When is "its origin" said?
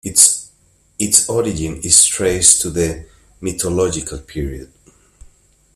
0.03-1.75